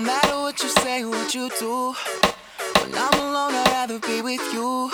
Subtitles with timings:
[0.00, 1.92] No matter what you say, what you do.
[1.92, 4.90] When I'm alone, I'd rather be with you.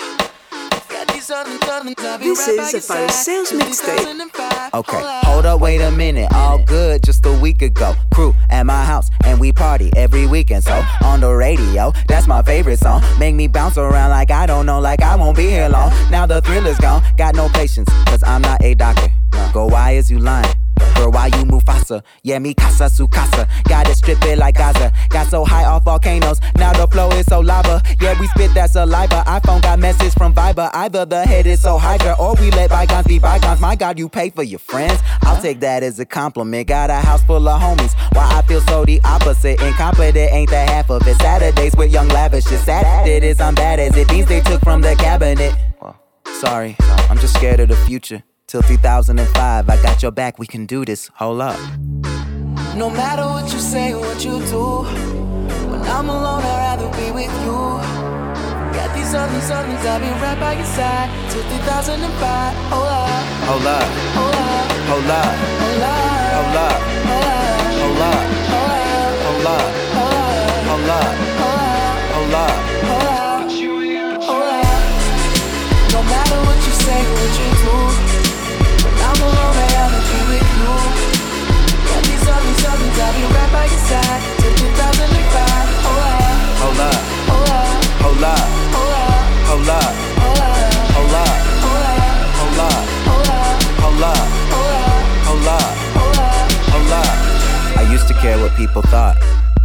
[2.19, 4.73] This is a Fire Sales Mixtape.
[4.73, 6.29] Okay, hold up, wait a minute.
[6.33, 7.95] All good just a week ago.
[8.13, 10.65] Crew at my house, and we party every weekend.
[10.65, 13.01] So on the radio, that's my favorite song.
[13.17, 15.93] Make me bounce around like I don't know, like I won't be here long.
[16.11, 17.01] Now the thrill is gone.
[17.17, 19.09] Got no patience, cause I'm not a doctor.
[19.53, 20.56] Go, why is you lying?
[21.05, 22.03] Why you Mufasa?
[22.23, 23.47] Yeah, me casa su casa.
[23.65, 24.91] Got it stripping like Gaza.
[25.09, 26.39] Got so high off volcanoes.
[26.55, 27.81] Now the flow is so lava.
[28.01, 29.23] Yeah, we spit that saliva.
[29.27, 30.69] iPhone got message from Viber.
[30.73, 33.59] Either the head is so hydra or we let bygones be bygones.
[33.59, 34.99] My God, you pay for your friends.
[35.21, 36.67] I'll take that as a compliment.
[36.67, 37.93] Got a house full of homies.
[38.15, 39.61] Why I feel so the opposite.
[39.61, 41.15] Incompetent ain't the half of it.
[41.17, 42.51] Saturdays with young lavish.
[42.51, 43.39] It's sad it is.
[43.39, 44.07] I'm bad as it.
[44.09, 45.53] These they took from the cabinet.
[46.39, 46.75] Sorry,
[47.09, 48.23] I'm just scared of the future.
[48.47, 51.11] Till 2005, I got your back, we can do this.
[51.15, 51.59] Hold up.
[52.77, 54.87] No matter what you say or what you do,
[55.67, 57.75] when I'm alone, I'd rather be with you.
[58.71, 62.55] Got these other songs, I'll be right by your side till 2005.
[62.71, 63.09] Hold up.
[63.51, 63.83] Hold up.
[64.15, 64.63] Hold up.
[64.87, 66.07] Hold up.
[66.31, 66.79] Hold up.
[67.03, 67.67] Hold up.
[67.83, 68.31] Hold up.
[68.47, 68.87] Hold up.
[69.27, 69.67] Hold up.
[69.91, 70.55] Hold up.
[70.67, 71.11] Hold up.
[72.15, 72.55] Hold up.
[72.95, 73.43] Hold up.
[74.23, 74.71] Hold up.
[75.91, 77.56] No matter what you say or what you do.
[79.17, 80.69] I'm alone, I'd rather be with you.
[81.89, 85.57] Got these other songs, I'll be right by your side till 2005.
[85.81, 86.37] Hold up.
[86.61, 87.01] Hold up.
[87.25, 87.65] Hold up.
[87.97, 88.45] Hold up.
[89.49, 89.93] Hold up.
[90.13, 90.61] Hold up.
[90.93, 91.17] Hold up.
[91.17, 91.33] Hold up.
[91.57, 92.13] Hold up.
[92.37, 92.85] Hold up.
[93.07, 93.53] Hold up.
[93.81, 94.27] Hold up.
[94.45, 94.93] Hold up.
[95.25, 95.73] Hold up.
[95.97, 96.51] Hold up.
[96.71, 97.11] Hold up.
[97.77, 99.17] I used to care what people thought.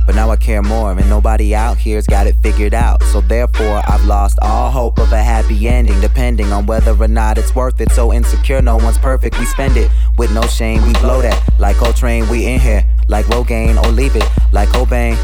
[0.06, 3.02] But now I care more, and nobody out here's got it figured out.
[3.04, 7.38] So therefore, I've lost all hope of a happy ending, depending on whether or not
[7.38, 7.90] it's worth it.
[7.92, 9.38] So insecure, no one's perfect.
[9.38, 10.84] We spend it with no shame.
[10.86, 12.28] We blow that like Coltrane.
[12.28, 15.16] We in here like Rogaine, or leave it like Cobain.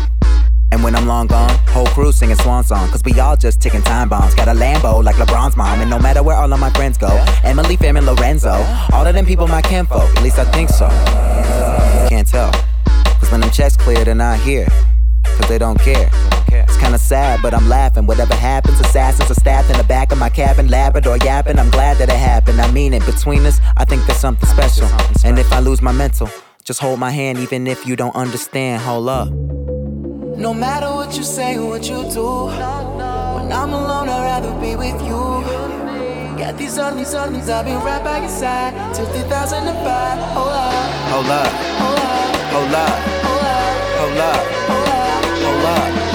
[0.71, 2.89] And when I'm long gone, whole crew singing swan song.
[2.91, 4.35] Cause we all just ticking time bombs.
[4.35, 5.81] Got a Lambo like LeBron's mom.
[5.81, 7.09] And no matter where all of my friends go,
[7.43, 8.53] Emily, Fam, and Lorenzo,
[8.93, 10.15] all of them people my kinfolk.
[10.17, 10.89] At least I think so.
[12.09, 12.53] Can't tell.
[13.29, 14.67] Cause when them checks clear, they're not here.
[15.23, 16.09] Cause they don't care.
[16.51, 18.07] It's kinda sad, but I'm laughing.
[18.07, 21.59] Whatever happens, assassins are stabbed in the back of my cabin, Labrador yapping.
[21.59, 22.59] I'm glad that it happened.
[22.59, 23.05] I mean it.
[23.05, 24.89] Between us, I think there's something special.
[25.25, 26.31] And if I lose my mental,
[26.65, 28.81] just hold my hand, even if you don't understand.
[28.81, 29.29] Hold up.
[29.29, 34.75] No matter what you say or what you do, when I'm alone, I'd rather be
[34.75, 35.45] with you.
[36.39, 40.19] Got these other songs, I'll be right by your side till 2005.
[40.33, 40.73] Hold up.
[41.13, 41.53] Hold up.
[41.53, 42.29] Hold up.
[42.53, 43.18] Hold up.
[43.99, 44.47] Hold up.
[45.43, 46.08] Hold up.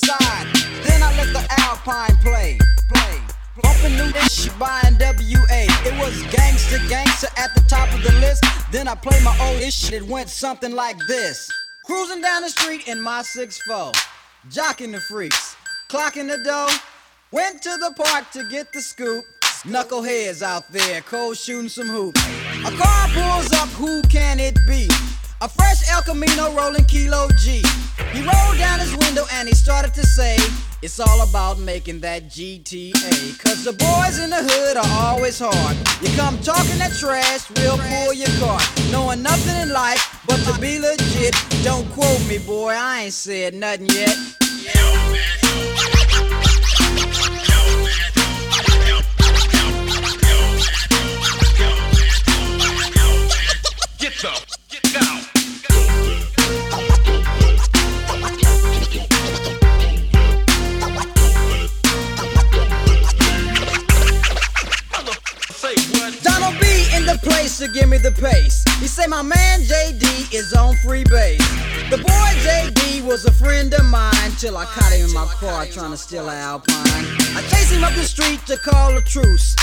[0.00, 2.58] Then I let the Alpine play,
[2.92, 3.20] play.
[3.62, 5.66] Bumping new ish buying WA.
[5.86, 8.44] It was gangster, gangster at the top of the list.
[8.72, 9.92] Then I played my old ish.
[9.92, 11.48] It went something like this.
[11.84, 13.94] Cruising down the street in my 6'4.
[14.50, 15.54] Jocking the freaks,
[15.88, 16.68] clocking the dough.
[17.30, 19.24] Went to the park to get the scoop.
[19.64, 22.20] Knuckleheads out there, cold shooting some hoops.
[22.66, 24.88] A car pulls up, who can it be?
[25.44, 27.62] A fresh El Camino rolling Kilo G.
[28.14, 30.38] He rolled down his window and he started to say,
[30.80, 33.38] It's all about making that GTA.
[33.44, 35.76] Cause the boys in the hood are always hard.
[36.00, 38.58] You come talking that trash, we'll pull your car.
[38.90, 41.34] Knowing nothing in life but to be legit.
[41.62, 44.16] Don't quote me, boy, I ain't said nothing yet.
[53.98, 54.63] Get up,
[67.58, 68.64] to give me the pace.
[68.80, 71.38] He say my man JD is on free base.
[71.88, 75.64] The boy JD was a friend of mine till I caught him in my car
[75.66, 76.74] trying to steal an Alpine.
[77.36, 79.54] I chased him up the street to call a truce.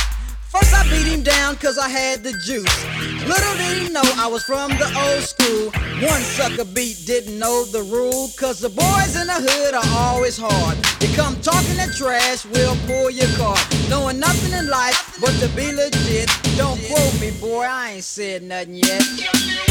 [0.51, 2.86] First I beat him down cause I had the juice.
[3.25, 5.71] Little did he know I was from the old school.
[6.06, 8.30] One sucker beat didn't know the rule.
[8.36, 10.77] Cause the boys in the hood are always hard.
[11.01, 13.63] You come talking that trash, we'll pull your card.
[13.89, 16.30] Knowing nothing in life but to be legit.
[16.57, 19.70] Don't quote me, boy, I ain't said nothing yet.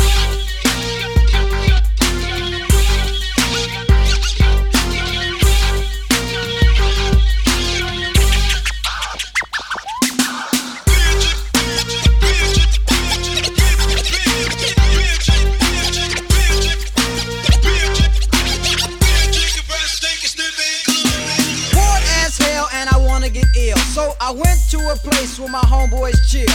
[23.69, 23.77] Ill.
[23.93, 26.47] So I went to a place where my homeboys chill.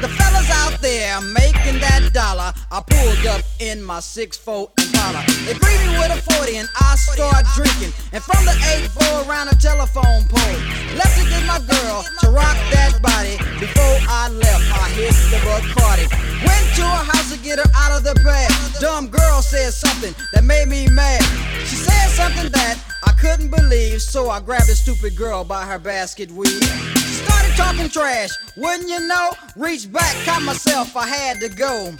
[0.00, 2.52] The fellas out there making that dollar.
[2.70, 5.22] I pulled up in my 6'4 Impala.
[5.44, 7.92] They greet me with a 40 and I start drinking.
[8.12, 8.56] And from the
[8.96, 10.58] 8-4 around a telephone pole.
[10.96, 13.36] Left to get my girl to rock that body.
[13.60, 16.06] Before I left, I hit the Bacardi.
[16.46, 18.80] Went to her house to get her out of the past.
[18.80, 21.22] Dumb girl said something that made me mad.
[21.66, 25.78] She said something that I couldn't believe, so I grabbed a stupid girl by her
[25.78, 26.62] basket weave.
[26.62, 29.32] Started talking trash, wouldn't you know?
[29.56, 31.92] Reached back, caught myself, I had to go.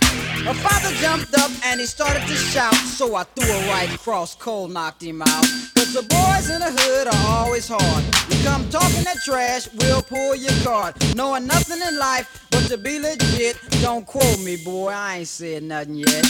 [0.44, 4.34] Her father jumped up and he started to shout, so I threw a right across,
[4.34, 5.46] cold knocked him out.
[5.75, 8.04] Cause the boys in the hood are always hard.
[8.30, 10.94] You come talking that trash, we'll pull your card.
[11.14, 13.58] Knowing nothing in life but to be legit.
[13.82, 16.25] Don't quote me, boy, I ain't said nothing yet.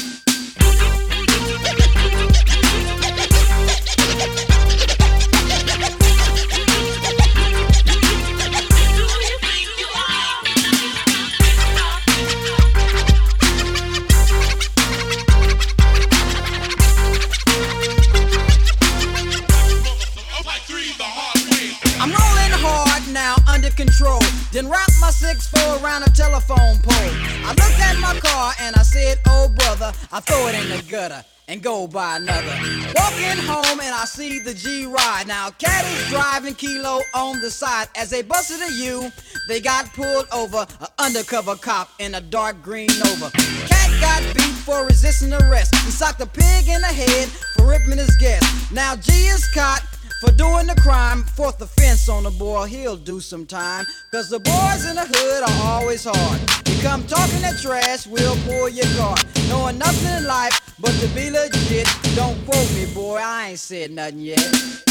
[23.64, 24.20] Under control.
[24.52, 27.12] Then wrap my 6'4 around a telephone pole.
[27.44, 30.82] I looked at my car and I said, Oh brother, I throw it in the
[30.90, 32.56] gutter and go buy another.
[32.94, 35.24] Walking home and I see the G ride.
[35.26, 37.88] Now, cat is driving kilo on the side.
[37.96, 39.10] As they busted a U,
[39.48, 40.66] they got pulled over.
[40.80, 43.30] An undercover cop in a dark green Nova.
[43.30, 45.74] Cat got beat for resisting arrest.
[45.76, 48.72] He socked a pig in the head for ripping his guest.
[48.72, 49.82] Now, G is caught
[50.24, 51.22] for doing the crime.
[51.22, 53.84] Fourth offense on the boy, he'll do some time.
[54.10, 56.40] Cause the boys in the hood are always hard.
[56.68, 59.24] You come talking that trash, we'll pull your card.
[59.48, 61.88] Knowing nothing in life but to be legit.
[62.14, 64.84] Don't quote me, boy, I ain't said nothing yet.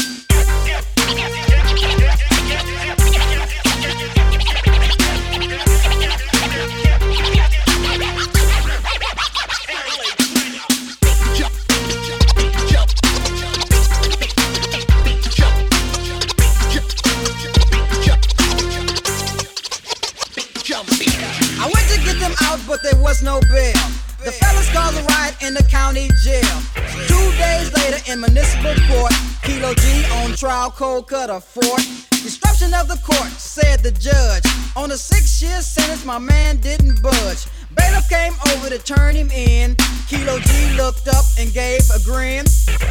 [30.74, 31.80] Cold cutter fort.
[32.10, 34.42] Disruption of the court, said the judge.
[34.76, 37.46] On a six-year sentence, my man didn't budge.
[37.76, 39.76] Bailiff came over to turn him in.
[40.08, 42.44] Kilo G looked up and gave a grin.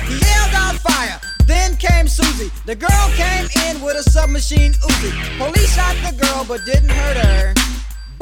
[0.08, 1.20] He yelled out fire.
[1.46, 2.52] Then came Susie.
[2.66, 5.38] The girl came in with a submachine Uzi.
[5.38, 7.54] Police shot the girl but didn't hurt her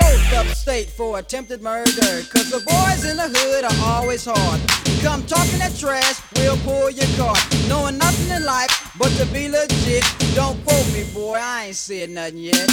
[0.02, 2.12] both upstate for attempted murder.
[2.34, 4.60] Cause the boys in the hood are always hard.
[5.02, 7.40] Come talking that trash, we'll pull your card.
[7.68, 10.04] Knowing nothing in life but to be legit.
[10.36, 12.70] Don't quote me, boy, I ain't said nothing yet.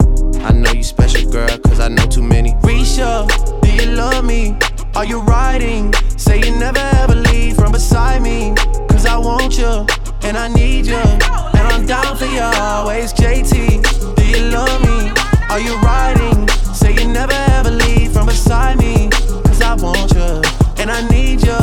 [0.43, 2.53] I know you special, girl, cause I know too many.
[2.63, 3.27] Risha,
[3.61, 4.57] do you love me?
[4.95, 5.93] Are you riding?
[6.17, 8.55] Say you never ever leave from beside me.
[8.89, 9.85] Cause I want you,
[10.23, 10.95] and I need you.
[10.95, 13.13] And I'm down for you always.
[13.13, 15.11] JT, do you love me?
[15.49, 16.47] Are you riding?
[16.73, 19.09] Say you never ever leave from beside me.
[19.45, 20.41] Cause I want you,
[20.81, 21.59] and I need you.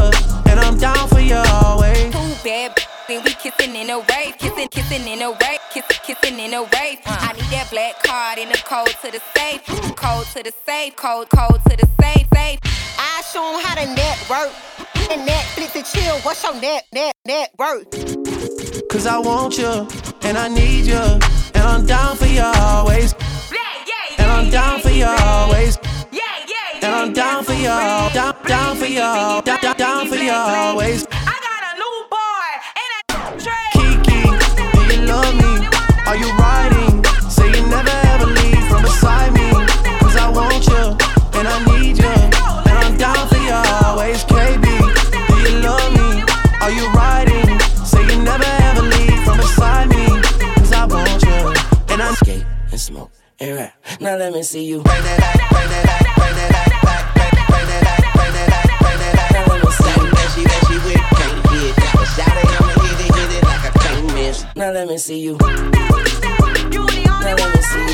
[0.50, 2.12] And I'm down for you always.
[2.12, 6.38] Too bad then we kissing in a wave, kissing, kissing in a wave, kissing, kissing
[6.38, 6.98] in a wave.
[7.06, 8.02] I need that black
[8.68, 11.88] card in the code to the safe, cold to the safe, cold, code to the
[12.00, 12.58] safe, safe.
[12.98, 14.52] I show 'em how to network.
[15.10, 17.88] And Netflix and chill, what's your net, net, net worth?
[18.90, 19.88] Cause I want you,
[20.22, 21.04] and I need you,
[21.54, 23.14] and I'm down for you always.
[24.18, 25.78] And I'm down for you always.
[26.82, 27.74] And I'm down for you,
[28.18, 31.06] down, down for you, down, down, down for you always.
[53.40, 54.82] Now let me see you.
[54.82, 55.86] Bring back, bring it,
[64.16, 64.46] it.
[64.56, 65.38] Now let me see you.
[65.38, 67.92] Now let me see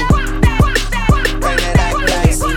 [2.48, 2.53] you.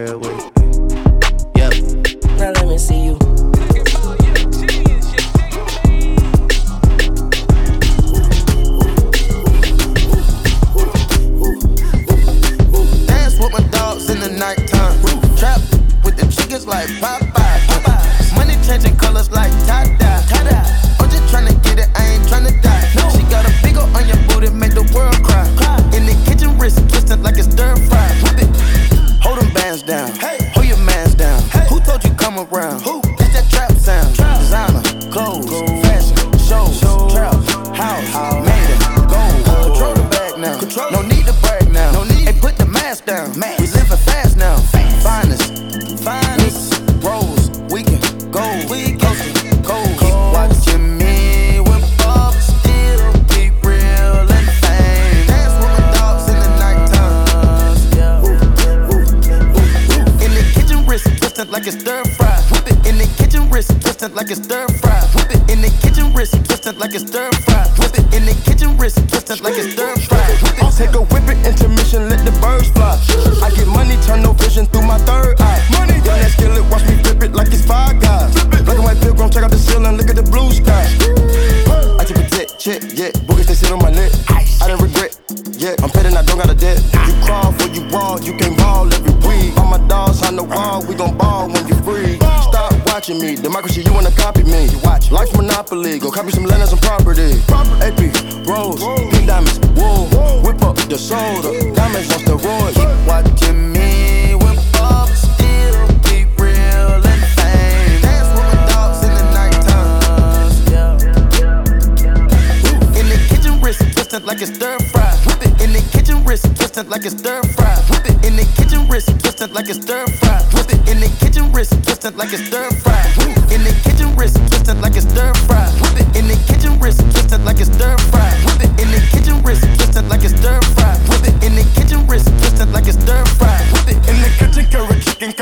[0.00, 0.52] Real with.
[1.56, 1.72] Yep.
[2.38, 3.18] Now let me see you.
[13.06, 15.00] Dance with my dogs in the nighttime.
[15.36, 15.60] Trap
[16.04, 17.17] with the chickens like Popeye.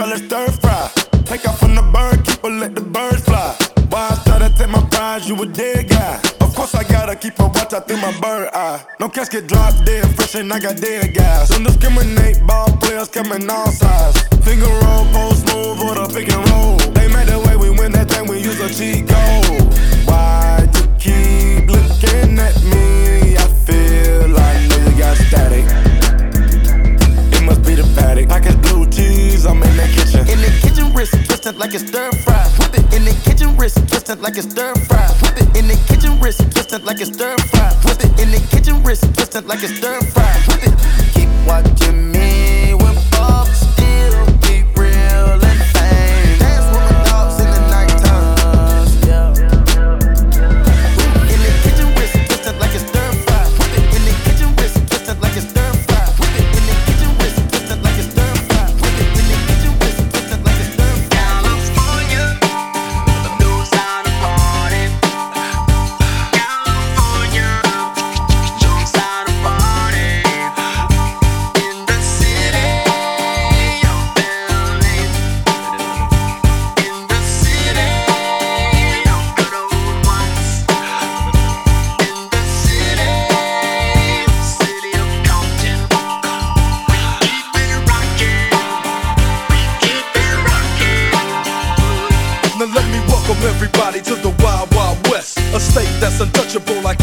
[0.07, 0.91] call it stir fry.
[1.25, 3.57] Take off from the bird, keep her, let the birds fly.
[3.91, 6.21] Why I started take my prize, you a dead guy.
[6.41, 8.85] Of course I gotta keep a watch out through my bird eye.
[9.01, 11.51] No cats get dropped dead, fresh and I got dead guys.
[11.57, 14.23] Indiscriminate ball players coming all sides.
[14.45, 16.77] Finger roll, post move or the pick and roll.
[16.95, 19.75] They made the way we win that thing, we use a cheat code.
[20.07, 23.37] Why you keep looking at me?
[23.37, 25.67] I feel like you got static.
[27.35, 28.29] It must be the paddock.
[28.43, 28.66] can.
[29.47, 30.21] I'm in the kitchen.
[30.27, 32.43] In the kitchen, wrist twisting like it's stir fry.
[32.59, 35.07] Whip it in the kitchen, wrist twisting like it's stir fry.
[35.23, 37.71] Whip it in the kitchen, wrist twisting like it's stir fry.
[37.85, 40.35] Whip it in the kitchen, wrist twisting like it's stir fry.
[40.49, 40.75] Whip it.
[41.15, 43.76] Keep watching me with bumps.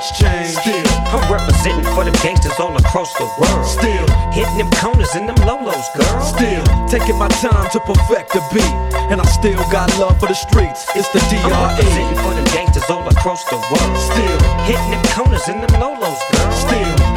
[0.00, 0.56] Much change.
[0.56, 3.66] Still, I'm representing for them gangsters all across the world.
[3.66, 6.20] Still hitting them corners and them lolos, girl.
[6.24, 8.74] Still taking my time to perfect the beat,
[9.12, 10.86] and I still got love for the streets.
[10.96, 11.36] It's the DRE.
[11.44, 13.96] I'm representing for them gangsters all across the world.
[14.10, 16.52] Still hitting them corners and them lolos, girl.
[16.52, 16.99] Still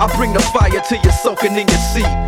[0.00, 2.27] I bring the fire till you're soaking in your seat.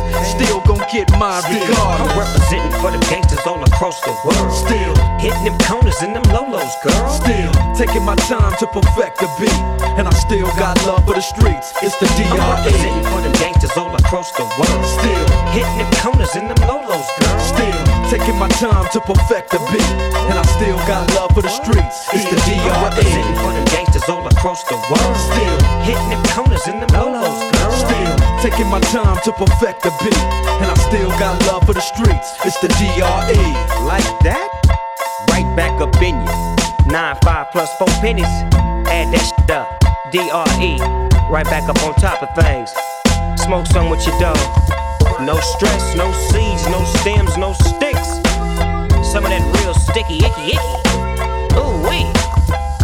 [1.21, 4.49] Still gon' get mine I'm representing for them gangsters all across the world.
[4.49, 7.09] Still hitting them corners and them lolos, girl.
[7.13, 9.61] Still taking my time to perfect the beat,
[10.01, 11.73] and I still got love for the streets.
[11.85, 14.85] It's the I'm representing for them gangsters all across the world.
[14.97, 17.39] Still hitting them corners and them lolos, girl.
[17.53, 17.79] Still
[18.09, 19.91] taking my time to perfect the beat,
[20.25, 22.09] and I still got love for the streets.
[22.17, 25.17] It's the I'm representing for them gangsters all across the world.
[25.29, 27.71] Still hitting them corners and them lolos, girl.
[27.77, 30.17] Still taking my time to perfect the beat,
[30.61, 32.35] and I still got love for the streets.
[32.45, 33.43] It's the DRE.
[33.85, 34.49] Like that?
[35.29, 36.91] Right back up in you.
[36.91, 38.25] Nine, five plus four pennies.
[38.87, 39.67] Add that shit up.
[40.11, 40.77] DRE.
[41.31, 42.71] Right back up on top of things.
[43.41, 44.37] Smoke some with your dog.
[45.21, 48.07] No stress, no seeds, no stems, no sticks.
[49.11, 51.57] Some of that real sticky, icky, icky.
[51.57, 52.09] Ooh, wee.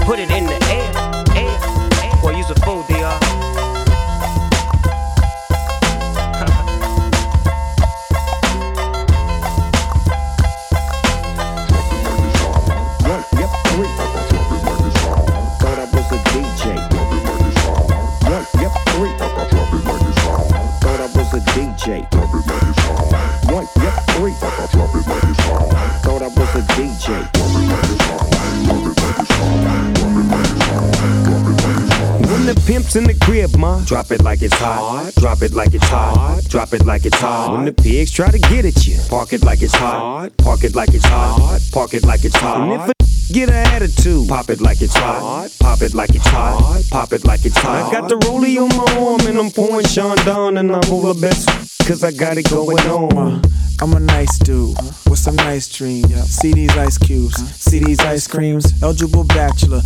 [0.06, 1.07] Put it in the air, air,
[21.88, 23.52] was a DJ.
[23.52, 24.34] One, yep, three.
[26.04, 27.08] Thought I was a DJ.
[32.30, 35.14] When the pimp's in the crib, ma, drop it like it's hot.
[35.16, 36.44] Drop it like it's hot.
[36.50, 37.54] Drop it like it's hot.
[37.54, 40.36] When the pigs try to get at you, park it like it's hot.
[40.38, 41.60] Park it like it's hot.
[41.72, 42.62] Park it like it's hot.
[42.62, 45.50] And if a get an attitude, pop it like it's hot.
[45.60, 46.84] Pop it like it's hot.
[46.90, 47.88] Pop it like it's hot.
[47.88, 51.20] I got the rollie on my arm and I'm pouring Sean down and I'm over
[51.20, 51.48] best
[51.88, 53.18] cause I got it going on.
[53.18, 53.42] Uh,
[53.80, 54.76] I'm a nice dude
[55.10, 56.12] with some nice dreams.
[56.30, 57.52] See these ice cubes, uh-huh.
[57.52, 58.82] see these ice creams.
[58.82, 59.82] Eligible bachelor,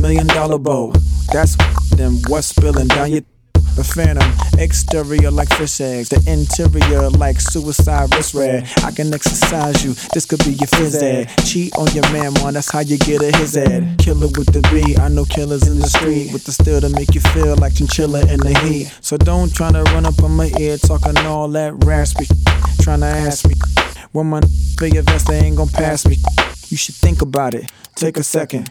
[0.00, 0.92] million dollar bow.
[1.32, 1.56] That's
[1.90, 3.22] them what's spilling down your.
[3.76, 8.66] The phantom, exterior like fish eggs, the interior like suicide wrist red.
[8.82, 11.28] I can exercise you, this could be your phys ed.
[11.44, 13.98] Cheat on your man, man, that's how you get a his ed.
[13.98, 17.14] Killer with the B, I know killers in the street with the steel to make
[17.14, 18.96] you feel like chinchilla in the heat.
[19.02, 22.24] So don't try to run up on my ear talking all that raspy,
[22.80, 23.54] tryna ask me.
[24.12, 24.40] When my
[24.80, 26.16] your vest, they ain't gon' pass me.
[26.68, 28.70] You should think about it, take a second.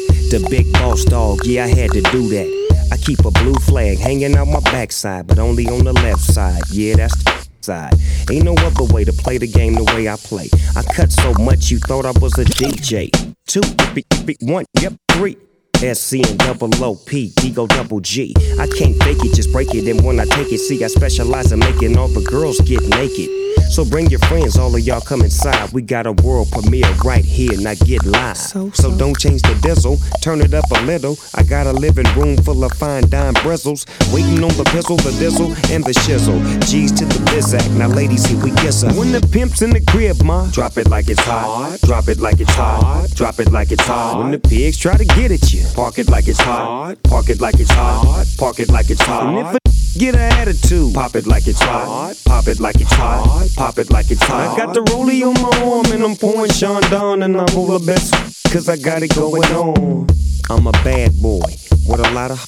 [0.31, 2.87] The big boss dog, yeah, I had to do that.
[2.89, 6.61] I keep a blue flag hanging out my backside, but only on the left side.
[6.71, 7.93] Yeah, that's the side.
[8.31, 10.47] Ain't no other way to play the game the way I play.
[10.77, 13.11] I cut so much you thought I was a DJ.
[13.45, 15.35] Two, three, three, one, yep, three.
[15.81, 18.33] SC and double OP, Ego double G.
[18.57, 19.85] I can't fake it, just break it.
[19.89, 23.27] And when I take it, see, I specialize in making all the girls get naked.
[23.71, 25.71] So bring your friends, all of y'all come inside.
[25.71, 28.35] We got a world premiere right here, now get live.
[28.35, 31.17] So, so don't change the diesel, turn it up a little.
[31.35, 33.85] I got a living room full of fine dime bristles.
[34.11, 36.41] Waiting on the pistol, the diesel, and the shizzle.
[36.69, 38.91] G's to the bizac, now ladies, here we kiss her.
[38.91, 41.79] When the pimp's in the crib, ma, drop it like it's hot.
[41.85, 43.07] Drop it like it's hot.
[43.15, 44.19] Drop it like it's hot.
[44.19, 47.01] When the pigs try to get at you, park it like it's hot.
[47.03, 48.25] Park it like it's hot.
[48.37, 49.57] Park it like it's hot.
[49.93, 50.93] And if a Get an attitude.
[50.93, 52.15] Pop it like it's hot.
[52.25, 53.49] Pop it like it's hot.
[53.55, 54.57] Pop it like it's hot.
[54.57, 57.75] I got the rollie on my arm and I'm pouring Sean down and I'm full
[57.75, 58.13] of best
[58.51, 60.07] cause I got it going on.
[60.49, 61.45] I'm a bad boy
[61.87, 62.45] with a lot of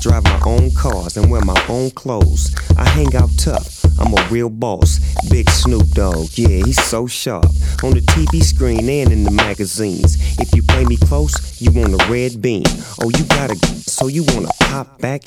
[0.00, 2.54] drive my own cars and wear my own clothes.
[2.76, 3.84] I hang out tough.
[4.00, 4.98] I'm a real boss.
[5.30, 7.46] Big Snoop Dogg, yeah, he's so sharp.
[7.84, 10.16] On the TV screen and in the magazines.
[10.40, 12.64] If you play me close, you want a red beam.
[13.00, 13.56] Oh, you gotta,
[13.88, 15.22] so you wanna pop back?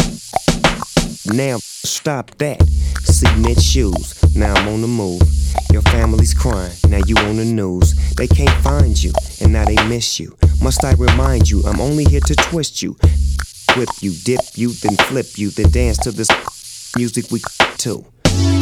[1.33, 2.61] Now stop that.
[3.03, 4.35] See Cement shoes.
[4.35, 5.21] Now I'm on the move.
[5.71, 6.73] Your family's crying.
[6.87, 7.95] Now you on the news.
[8.15, 9.11] They can't find you,
[9.41, 10.37] and now they miss you.
[10.61, 11.63] Must I remind you?
[11.63, 12.95] I'm only here to twist you,
[13.75, 16.29] whip you, dip you, then flip you, then dance to this
[16.95, 17.41] music we
[17.77, 18.05] to.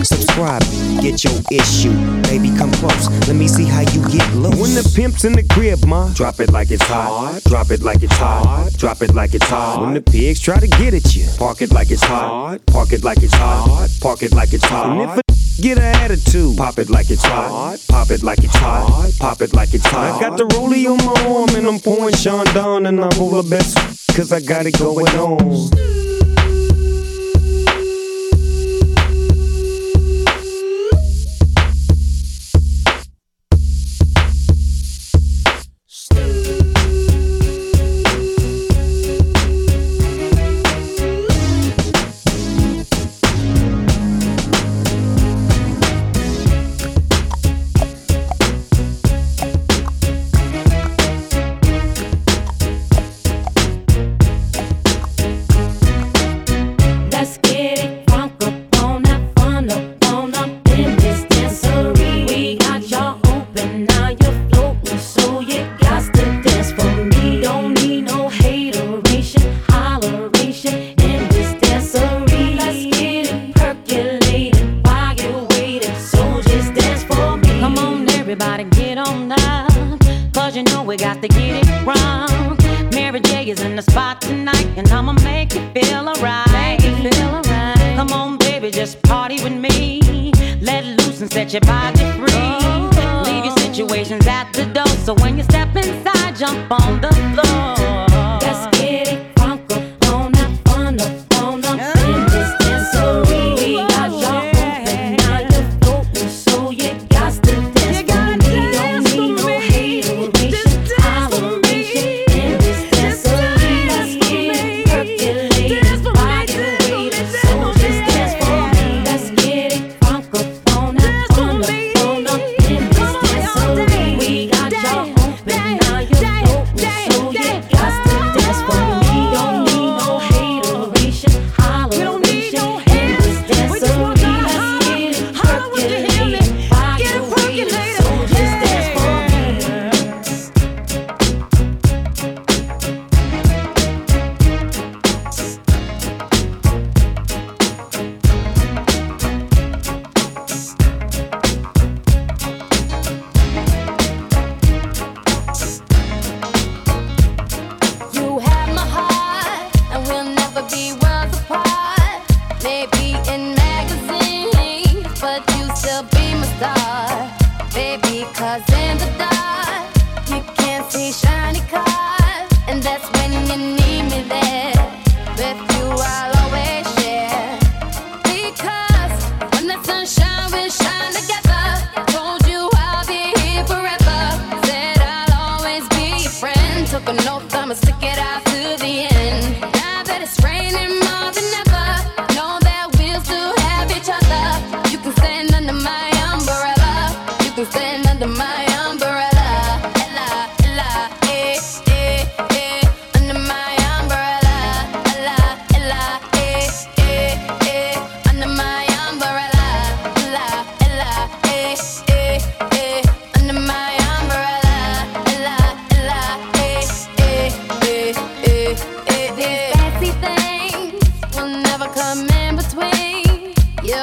[0.04, 0.62] Subscribe,
[1.02, 1.94] get your issue.
[2.24, 3.10] Baby, come close.
[3.28, 4.50] Let me see how you get low.
[4.50, 7.42] When the pimp's in the crib, ma, drop it like it's hot.
[7.46, 8.72] Drop it like it's hot.
[8.78, 9.82] Drop it like it's hot.
[9.82, 12.60] When the pigs try to get at you, park it like it's hot.
[12.68, 13.90] Park it like it's hot.
[14.02, 14.90] Park it like it's hot.
[14.90, 15.22] And if a
[15.62, 17.78] get an attitude, pop it like it's hot.
[17.88, 19.12] Pop it like it's hot.
[19.20, 20.18] Pop it like it's hot.
[20.18, 23.50] I got the rollie on my arm and I'm pouring Sean down and I'm of
[23.50, 23.78] best
[24.16, 26.03] cause I got it going on.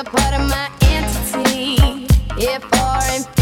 [0.00, 2.06] You're part of my entity.
[2.38, 3.39] Here for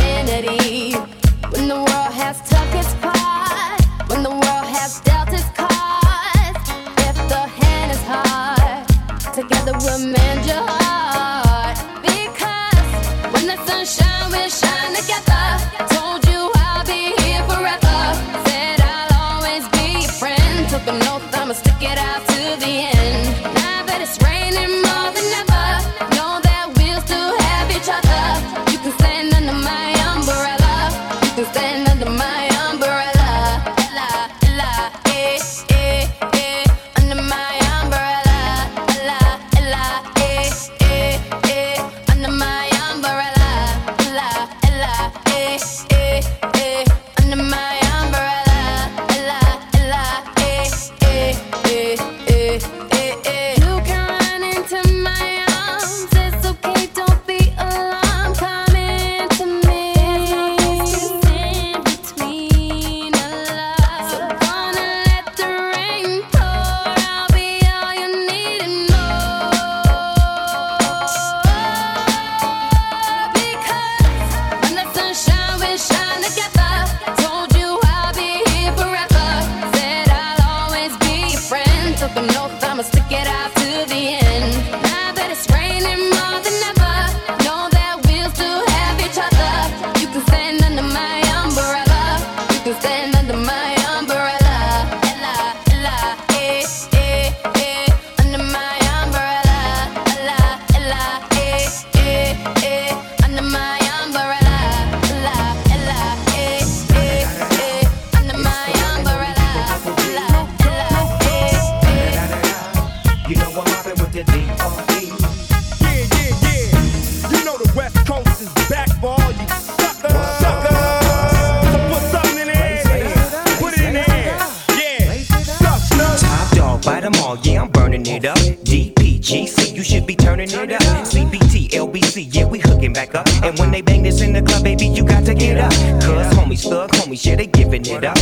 [132.99, 133.28] back up.
[133.44, 135.72] And when they bang this in the club, baby, you got to get up.
[136.03, 138.17] Cause homies, thug homies, yeah, they giving it up.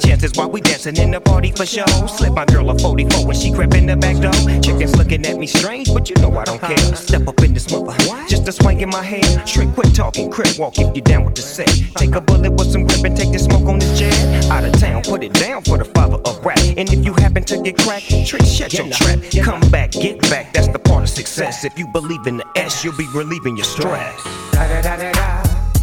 [0.00, 1.86] Chances while we dancing in the party for show.
[2.06, 4.32] Slip my girl a 44 when she crept in the back door.
[4.60, 6.78] Chickens looking at me strange, but you know I don't care.
[6.96, 7.96] Step up in this mother,
[8.28, 9.22] just a swank in my hair.
[9.46, 11.68] Trick, quit talking, crip walk if you down with the set.
[11.96, 14.50] Take a bullet with some grip and take the smoke on this jet.
[14.50, 16.58] Out of town, put it down for the father of rap.
[16.76, 19.18] And if you happen to get cracked, trick, shut your trap.
[19.42, 21.64] Come back, get back, that's the part of success.
[21.64, 24.20] If you believe in the S, you'll be relieving your stress.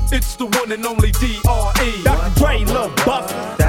[0.09, 2.03] It's the one and only D.R.E.
[2.03, 2.39] Dr.
[2.39, 3.66] Dre, Lil Buff.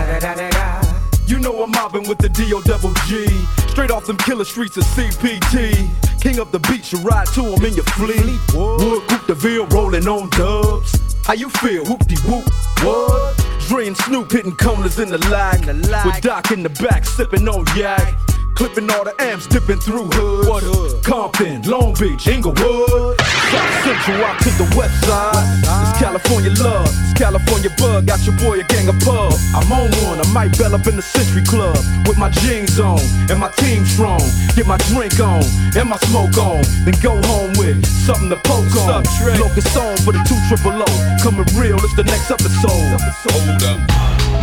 [1.62, 2.62] I'm mobbing with the D.O.
[2.62, 3.26] double G.
[3.70, 5.88] Straight off them killer streets of CPT.
[6.20, 8.38] King of the beach, you ride to him in your fleet.
[8.54, 11.16] Wood, Coupe de Ville, rolling on dubs.
[11.24, 11.84] How you feel?
[11.84, 12.44] Whoop de whoop.
[12.82, 13.36] What?
[13.68, 15.66] Dre and Snoop hitting corners in the lag.
[15.66, 18.14] With Doc in the back, sipping on yak.
[18.58, 20.48] Clipping all the amps, dipping through hoods.
[20.50, 20.98] What hood?
[21.06, 23.14] Compton, Long Beach, Inglewood.
[23.54, 25.46] South Central out to the west side.
[25.62, 28.10] It's California love, it's California bug.
[28.10, 29.30] Got your boy a gang of pub.
[29.54, 31.78] I'm on one, I might bell up in the Century Club.
[32.10, 32.98] With my jeans on
[33.30, 34.18] and my team strong.
[34.58, 35.46] Get my drink on
[35.78, 36.66] and my smoke on.
[36.82, 39.06] Then go home with something to poke on.
[39.38, 40.90] Locust song for the two triple O.
[41.22, 42.98] Coming real, it's the next episode.
[43.22, 43.78] Hold up.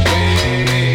[0.07, 0.94] Hey,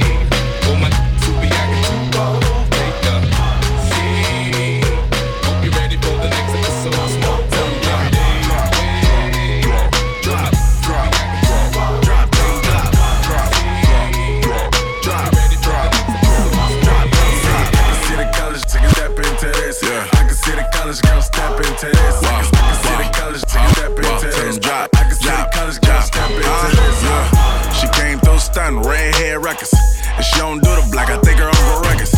[29.51, 29.75] records.
[30.17, 32.13] And she don't do the black, I think her Uncle Ruckus.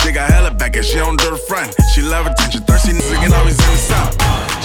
[0.00, 1.74] She got hella back and she don't do the front.
[1.92, 4.12] She love attention, thirsty nigga and always in the south.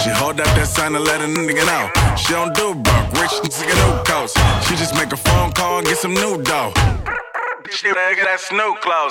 [0.00, 1.84] She hold up that sign and let a nigga know.
[2.16, 4.34] She don't do broke, rich nigga new coats.
[4.68, 6.72] She just make a phone call and get some new dough.
[7.82, 9.10] She nigga that Snoop clothes.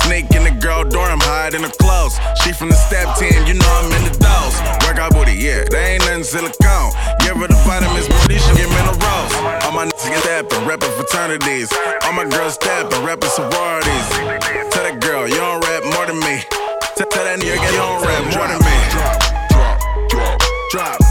[0.00, 2.16] Sneak in the girl dorm, hide in the clothes.
[2.40, 4.56] She from the step team, you know I'm in the dose.
[4.88, 6.96] Workout booty, yeah, they ain't nothing silicone.
[7.20, 9.28] Give her the vitamins, booty, she get minerals.
[9.60, 11.68] All my niggas get steppin', reppin' fraternities.
[12.08, 14.08] All my girls steppin', reppin' sororities.
[14.72, 16.40] Tell that girl, you don't rap more than me.
[16.96, 18.76] Tell, tell that nigga, you don't rap more than me.
[18.88, 19.20] Drop,
[19.52, 19.76] Drop,
[20.08, 20.40] drop,
[20.72, 21.07] drop,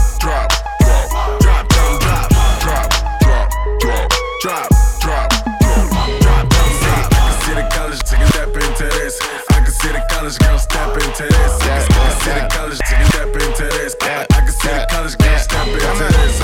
[10.28, 11.62] college girl step into this.
[11.62, 13.96] I can see the college a step into this.
[14.02, 16.40] I I can see the college girl step into this.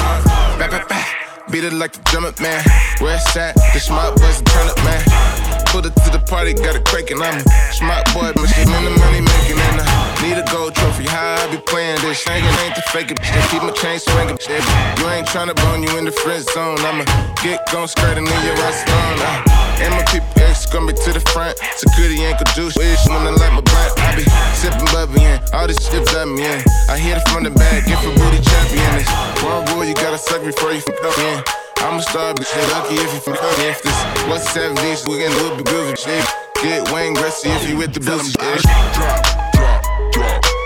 [0.58, 1.06] Back, back, back.
[1.50, 2.64] Beat it like the drum up, man.
[3.00, 5.04] Where it's at, the smart boys turn up, man.
[5.66, 7.20] Pulled it to the party, got it quaking.
[7.20, 9.58] I'm a smart boy, machine in the money making.
[9.60, 9.93] And I
[10.24, 11.04] need a gold trophy.
[11.08, 12.24] I be playing this?
[12.24, 13.20] Shangin' ain't the fake it.
[13.20, 14.38] They keep my chain swinging.
[14.40, 16.80] You ain't tryna bone you in the friend zone.
[16.80, 17.04] I'ma
[17.44, 19.20] get gon' skirt and then your ass on.
[19.20, 21.58] Uh, and my people X gonna be to the front.
[21.76, 23.92] Security ain't could do shit when I like my blunt.
[24.00, 24.24] I be
[24.56, 25.38] sipping bubby in.
[25.52, 26.60] All this shit let me in.
[26.88, 29.04] I hit it from the back, get for booty champion.
[29.04, 29.10] It's
[29.44, 31.44] one rule, you gotta suck before you fuck up in.
[31.84, 35.20] I'm a star, but shit lucky if you from up If this what's 70s, we
[35.20, 36.24] can do it, be groovy shit.
[36.62, 39.43] Get Wayne Gretzky if you with the drop, drop,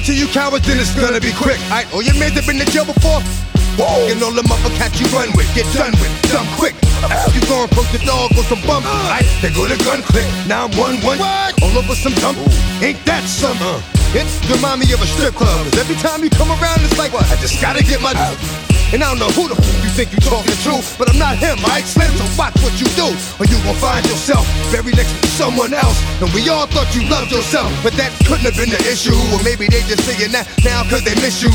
[0.00, 1.58] got to bring it to you cowards, then it's gonna be quick.
[1.68, 3.20] Alright, all your mans have been to jail before.
[3.78, 4.10] Whoa.
[4.10, 6.74] And all the motherfuckers you run with, get done with, dumb quick.
[7.32, 8.86] You gon' approach the dog with some bump.
[8.86, 10.26] Alright, they go to gun click.
[10.46, 11.20] Now I'm one one.
[11.62, 12.38] All over some dump.
[12.82, 13.56] Ain't that some?
[13.60, 13.80] Uh.
[14.12, 15.64] It's remind me of a strip club.
[15.64, 18.12] 'cause every time you come around, it's like, I just gotta get my.
[18.90, 21.38] And I don't know who the f- you think you talking to, but I'm not
[21.38, 21.86] him, right?
[21.86, 23.06] Slim, so watch what you do,
[23.38, 24.42] or you gon' find yourself
[24.74, 25.94] buried next to someone else.
[26.18, 29.14] And we all thought you loved yourself, but that couldn't have been the issue.
[29.30, 31.54] Or maybe they just saying that now cause they miss you.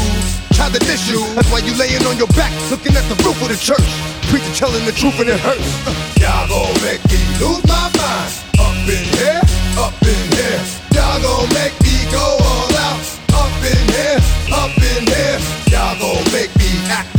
[0.56, 3.36] Try to diss you, that's why you laying on your back, looking at the roof
[3.44, 3.84] of the church.
[4.32, 5.68] Preacher telling the truth and it hurts.
[5.84, 5.92] Uh,
[6.24, 8.32] y'all gon' make me lose my mind.
[8.64, 9.44] Up in here,
[9.76, 10.64] up in here.
[10.96, 13.04] Y'all gon' make me go all out.
[13.36, 14.24] Up in here,
[14.56, 15.38] up in here.
[15.68, 17.15] Y'all gon' make me act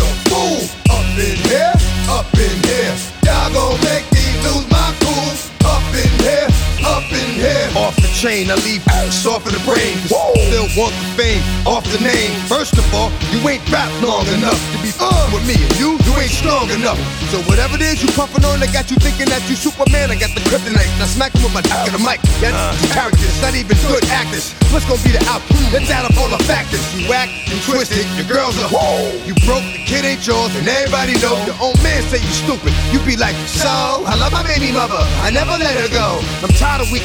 [1.18, 1.72] in here,
[2.08, 2.94] up in here.
[3.24, 5.32] Y'all gon' make me lose my cool.
[5.64, 6.48] Up in here,
[6.84, 7.68] up in here.
[8.16, 8.80] Chain, I leave
[9.12, 9.92] soft in the brain.
[10.08, 12.32] Still want the fame, off the name.
[12.48, 15.60] First of all, you ain't rap long enough to be uh, with me.
[15.60, 16.96] And you, you ain't strong enough.
[17.28, 20.08] So whatever it is you puffin' on, I got you thinking that you Superman.
[20.08, 20.88] I got the kryptonite.
[20.96, 22.24] Now smack him with my dick in the mic.
[22.40, 22.56] Yeah,
[22.96, 24.56] characters, not even good actors.
[24.72, 25.60] What's gonna be the outcome?
[25.68, 26.80] Let's add up all the factors.
[26.96, 29.12] You whack, you twisted, your girl's a whoa.
[29.28, 31.36] You broke, the kid ain't yours, and everybody know.
[31.44, 32.72] Your own man say you stupid.
[32.96, 33.68] You be like, so
[34.08, 35.04] I love my baby mother.
[35.20, 36.24] I never let her go.
[36.40, 37.04] I'm tired of weak.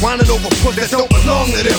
[0.00, 1.76] Whining over puss that don't belong to them.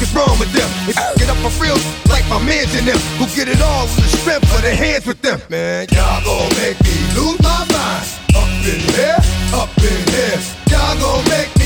[0.00, 0.64] What's wrong with them?
[0.88, 1.76] If you get up for real,
[2.08, 5.04] like my mans in them, who get it all with the strength of their hands
[5.04, 5.36] with them.
[5.50, 8.08] Man, y'all gon' make me lose my mind.
[8.32, 9.20] Up in here,
[9.52, 10.40] up in here.
[10.72, 11.57] Y'all gon' make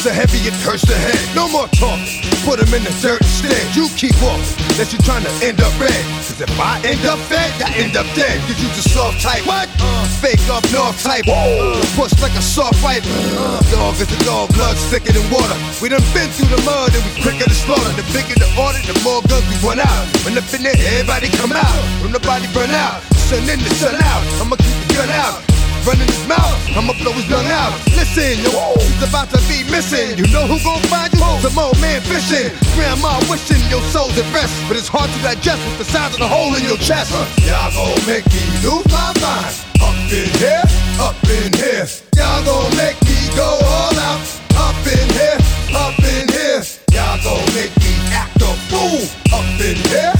[0.00, 1.20] rings so heavy it hurts the head.
[1.36, 2.06] No more talking.
[2.44, 3.60] Put them in the dirt instead.
[3.76, 4.44] You keep walking.
[4.72, 6.04] Unless you trying to end up red.
[6.24, 8.40] Cause if I end up fed, I end up dead.
[8.46, 9.44] Cause you the soft type.
[9.46, 9.68] What?
[9.80, 11.24] Uh, fake up north type.
[11.28, 13.02] Uh, push like a soft fight.
[13.04, 15.56] Uh, dog is a dog, blood thicker than water.
[15.82, 17.92] We done been through the mud and we quicker to slaughter.
[17.96, 20.04] The bigger the order, the more guns we run out.
[20.24, 21.76] When up in there, everybody come out.
[22.00, 24.22] When the body burn out, sun in the sun out.
[24.40, 25.59] I'ma keep the gun out.
[25.86, 27.72] Running his mouth, I'ma blow his lung out.
[27.96, 30.18] Listen, yo, he's about to be missing.
[30.18, 31.24] You know who gon' find you?
[31.40, 32.52] Some old man fishing.
[32.76, 36.20] Grandma wishing your soul's at rest, but it's hard to digest with the size of
[36.20, 37.16] the hole in your chest.
[37.48, 39.54] Y'all gon' make me lose my mind.
[39.80, 40.64] Up in here,
[41.00, 41.88] up in here.
[42.12, 44.20] Y'all gon' make me go all out.
[44.60, 45.40] Up in here,
[45.72, 46.60] up in here.
[46.92, 49.00] Y'all gon' make me act a fool.
[49.32, 50.12] Up in here,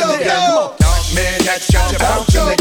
[0.00, 0.76] yo, yo.
[1.14, 2.59] Man, that's your pound.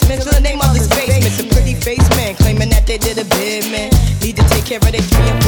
[0.00, 1.38] basements to the name of these basements.
[1.40, 3.90] A pretty face man claiming that they did a bid man.
[4.20, 5.47] Need to take care of their three and four.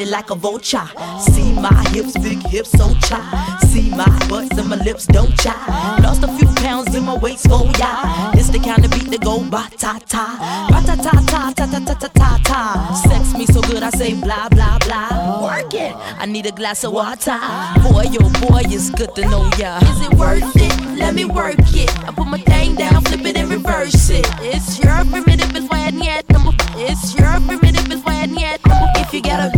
[0.00, 0.88] It like a vulture.
[1.20, 3.58] See my hips, big hips, so cha.
[3.68, 5.54] See my butts and my lips, don't cha.
[6.02, 8.32] Lost a few pounds in my waist, oh yeah.
[8.34, 11.66] It's the kind of beat that go ba ta ta, ba ta ta ta ta
[11.66, 13.02] ta ta ta ta ta.
[13.08, 15.42] Sex me so good, I say blah blah blah.
[15.42, 15.94] Work it.
[16.18, 17.38] I need a glass of water.
[17.82, 19.78] Boy, yo, boy, it's good to know ya.
[19.78, 20.98] Is it worth it?
[20.98, 21.90] Let me work it.
[22.06, 24.26] I put my thing down, flip it and reverse it.
[24.40, 26.24] It's your primitive and when yet.
[26.76, 28.60] It's your primitive and when yet.
[28.96, 29.56] If you got a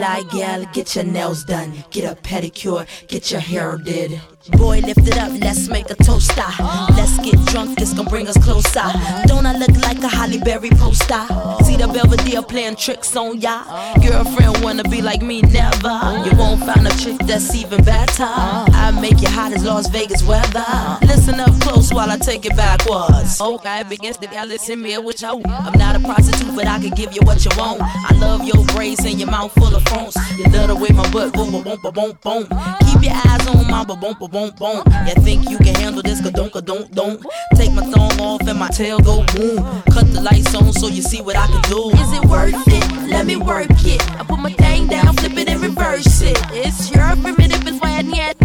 [0.00, 4.18] fly gal, get your nails done, get a pedicure, get your hair did.
[4.60, 6.44] Boy, lift it up, let's make a toaster.
[6.44, 6.92] Ah.
[6.94, 8.84] Let's get drunk, this gon' bring us closer.
[9.24, 11.24] Don't I look like a Halle Berry poster?
[11.64, 13.64] See the Belvedere playing tricks on ya.
[14.02, 15.96] Girlfriend wanna be like me, never.
[16.26, 18.28] You won't find a chick that's even better.
[18.28, 20.66] I make you hot as Las Vegas weather.
[21.06, 23.38] Listen up close while I take it backwards.
[23.40, 25.40] Oh, okay, begins to y'all listen me with you.
[25.46, 27.80] I'm not a prostitute, but I can give you what you want.
[27.80, 30.16] I love your braids and your mouth full of phones.
[30.36, 32.89] You love the way my butt boom, boom, boom, boom, boom.
[33.00, 34.84] Keep your eyes on my boom, boom, boom, boom.
[35.06, 36.20] You think you can handle this?
[36.20, 37.24] Cause don't, don't, don't.
[37.54, 39.64] Take my thumb off and my tail go boom.
[39.90, 41.88] Cut the lights on so you see what I can do.
[41.96, 43.08] Is it worth it?
[43.08, 44.02] Let me work it.
[44.20, 46.36] I put my thing down, flip it and reverse it.
[46.52, 48.36] It's your primitive and when yet.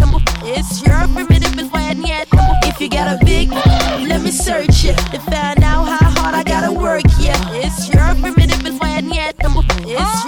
[0.42, 2.26] It's your primitive and when yet.
[2.64, 6.42] If you got a big, let me search it to find out how hard I
[6.42, 7.02] gotta work.
[7.20, 9.34] Yeah, it's your primitive and when yet.
[9.38, 10.25] It's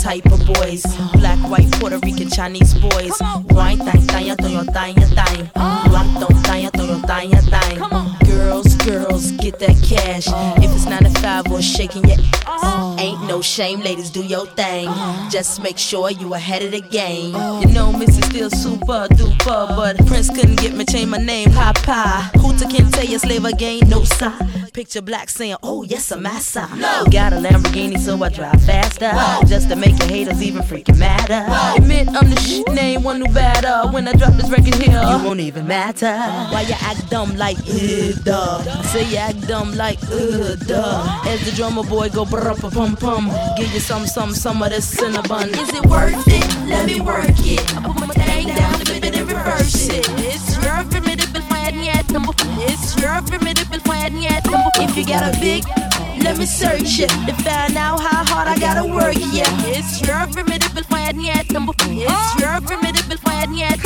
[0.00, 0.82] type of boys.
[1.14, 3.12] Black, white, Puerto Rican, Chinese boys.
[3.50, 5.50] Wine, thang, thang, thang, thang, thang.
[5.92, 8.16] Rum, thang, thang, thang, thang, thang.
[8.24, 10.28] Girls, girls, get that cash.
[10.64, 14.46] If it's 9 to 5 or shaking your ass, ain't no shame, ladies, do your
[14.46, 14.88] thing.
[15.30, 17.34] Just make sure you ahead of the game.
[17.60, 22.30] You know, Missy still super duper, but Prince couldn't get me, change my name, Papa.
[22.38, 24.69] Hooter can tell you slave again, no side.
[24.80, 26.66] Picture black saying, oh yes, I'm massa.
[27.10, 29.12] Got a Lamborghini, so I drive faster.
[29.46, 31.44] Just to make your haters even freaking madder.
[31.76, 33.92] Admit I'm the shit, name one new batter.
[33.92, 36.16] When I drop this record here, you won't even matter.
[36.50, 38.64] Why you act dumb like, uh, duh.
[38.66, 41.24] I say you act dumb like, uh, duh.
[41.26, 43.30] As the drummer boy go brr pum pum.
[43.58, 45.50] Give you some, some, some of this cinnamon.
[45.50, 46.68] Is it worth it?
[46.70, 47.76] Let me work it.
[47.76, 50.06] I put my thing down, flip it and reverse it.
[50.20, 50.84] It's your
[53.00, 54.44] It's your primitive and when yet.
[54.76, 55.64] If you got a big,
[56.22, 59.14] let me search it to find out how hard I gotta work.
[59.32, 61.46] Yeah, it's your and when yet.
[61.48, 63.80] It's your and when yet.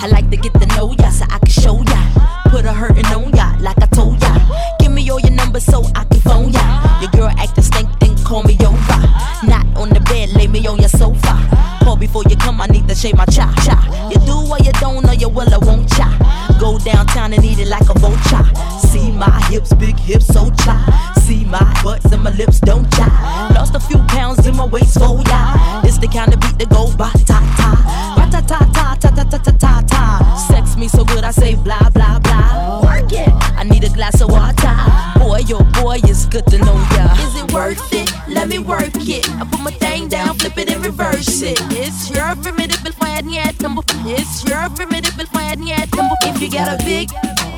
[0.00, 2.00] I like to get to know ya so I can show ya.
[2.44, 4.32] Put a hurtin' on ya like I told ya.
[4.78, 7.00] Give me all your numbers so I can phone ya.
[7.00, 9.02] Your girl acting stink, then call me over.
[9.50, 11.34] Not on the bed, lay me on your sofa.
[11.82, 14.08] Call before you come, I need to shave my cha cha.
[14.12, 16.47] You do or you don't, or you will, I won't cha.
[16.58, 18.44] Go downtown and eat it like a vulture.
[18.88, 21.14] See my hips, big hips, so cha.
[21.24, 23.50] See my butts and my lips, don't cha.
[23.54, 25.80] Lost a few pounds in my waist, oh yeah.
[25.82, 29.24] This the kind of beat that go ba ta ta, ta ta ta ta ta
[29.24, 30.46] ta ta ta ta.
[30.48, 32.82] Sex me so good, I say blah blah blah.
[32.82, 33.28] Work it.
[33.56, 34.76] I need a glass of water.
[35.18, 37.12] Boy, yo, boy, it's good to know ya.
[37.26, 38.12] Is it worth it?
[38.28, 39.28] Let me work it.
[39.40, 41.58] I put my thing down, flip it and reverse it.
[41.72, 43.54] It's your and when yet.
[43.58, 45.88] It's your and when yet.
[46.22, 47.10] If you got a big,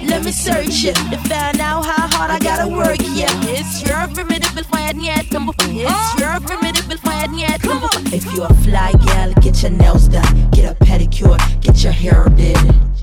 [0.07, 2.99] let me search it to find out how hard I gotta work.
[3.01, 4.07] Yeah, it's your
[4.61, 5.25] and when yet.
[5.25, 6.17] It's oh.
[6.19, 7.61] your primitive and when yet.
[8.13, 12.27] If you a fly gal, get your nails done, get a pedicure, get your hair
[12.37, 12.59] did.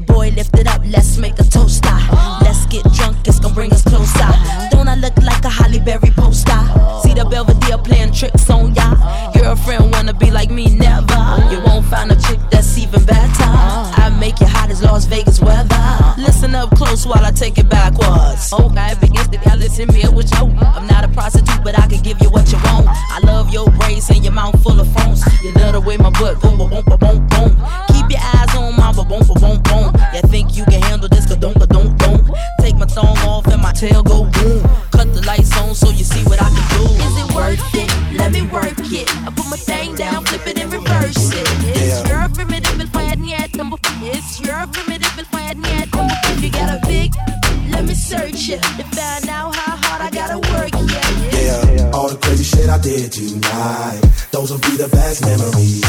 [0.05, 1.89] Boy, lift it up, let's make a toaster.
[1.91, 2.39] Oh.
[2.43, 4.19] Let's get drunk, it's gonna bring us closer.
[4.19, 4.69] Uh-huh.
[4.71, 6.51] Don't I look like a Halle Berry poster?
[6.53, 7.01] Oh.
[7.03, 8.95] See the Belvedere playing tricks on ya.
[9.33, 11.05] Girlfriend wanna be like me, never.
[11.13, 11.51] Uh-huh.
[11.51, 13.43] You won't find a chick that's even better.
[13.43, 14.03] Uh-huh.
[14.03, 16.13] I make you hot as Las Vegas weather.
[16.17, 18.53] Listen up close while I take it backwards.
[18.53, 20.45] Okay, begins to y'all listen me with you.
[20.61, 22.87] I'm not a prostitute, but I can give you what you want.
[22.87, 25.21] I love your braids and your mouth full of phones.
[25.43, 27.51] You love the way my butt boom, boom, boom, boom, boom.
[27.93, 29.87] Keep your eyes on my boom, boom, boom, boom.
[30.13, 31.25] You think you can handle this?
[31.25, 32.23] Don't, don't, don't.
[32.61, 34.61] Take my thumb off and my tail go boom.
[34.91, 36.83] Cut the lights on so you see what I can do.
[37.05, 38.17] Is it worth it?
[38.17, 38.86] Let me work
[47.77, 50.73] let me search it to find out how hard I gotta work.
[50.73, 54.01] Yeah, Yeah, all the crazy shit I did tonight.
[54.31, 55.85] Those will be the best memories.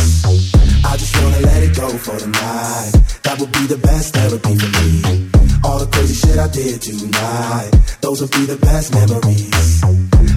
[0.84, 2.93] I just wanna let it go for the night.
[3.24, 5.30] That would be the best therapy for me.
[5.64, 7.72] All the crazy shit I did tonight,
[8.03, 9.82] those will be the best memories.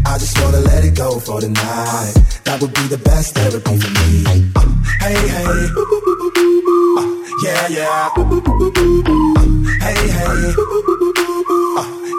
[0.05, 2.15] I just wanna let it go for the night.
[2.45, 4.13] That would be the best therapy for me.
[4.55, 4.71] Uh,
[5.03, 5.59] hey, hey.
[5.79, 7.03] Uh,
[7.43, 8.09] yeah, yeah.
[8.15, 8.39] Uh,
[9.83, 11.20] hey, hey.